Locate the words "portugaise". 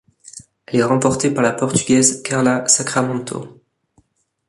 1.51-2.23